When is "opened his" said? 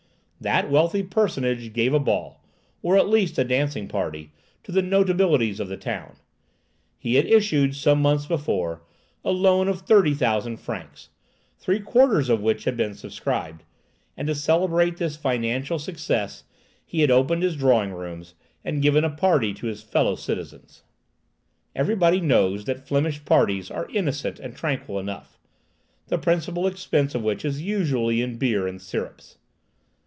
17.11-17.55